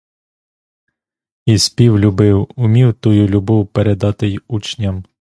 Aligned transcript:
І 1.45 1.57
спів 1.57 1.99
любив, 1.99 2.47
умів 2.55 2.93
тую 2.93 3.27
любов 3.27 3.67
передати 3.67 4.27
й 4.27 4.41
учням. 4.47 5.03